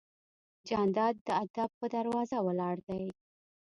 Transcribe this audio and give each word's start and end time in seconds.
جانداد 0.67 1.15
د 1.27 1.29
ادب 1.43 1.69
په 1.79 1.85
دروازه 1.95 2.37
ولاړ 2.47 2.75
دی. 2.87 3.03